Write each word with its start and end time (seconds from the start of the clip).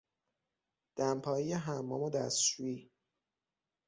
دمپایی 0.95 1.53
حمام 1.53 2.01
و 2.03 2.09
دستشویی 2.09 2.91